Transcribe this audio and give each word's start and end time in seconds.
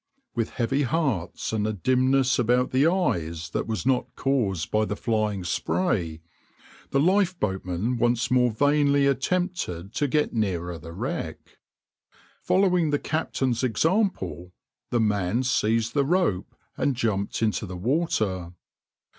With 0.33 0.49
heavy 0.49 0.81
hearts, 0.81 1.53
and 1.53 1.67
a 1.67 1.73
dimness 1.73 2.39
about 2.39 2.71
the 2.71 2.87
eyes 2.87 3.51
that 3.51 3.67
was 3.67 3.85
not 3.85 4.07
caused 4.15 4.71
by 4.71 4.83
the 4.85 4.95
flying 4.95 5.43
spray, 5.43 6.21
the 6.89 6.97
lifeboatmen 6.99 7.99
once 7.99 8.31
more 8.31 8.49
vainly 8.49 9.05
attempted 9.05 9.93
to 9.93 10.07
get 10.07 10.33
nearer 10.33 10.79
the 10.79 10.91
wreck. 10.91 11.59
Following 12.41 12.89
the 12.89 12.97
captain's 12.97 13.63
example, 13.63 14.53
the 14.89 14.99
man 14.99 15.43
seized 15.43 15.93
the 15.93 16.03
rope 16.03 16.55
and 16.75 16.95
jumped 16.95 17.43
into 17.43 17.67
the 17.67 17.77
water. 17.77 18.53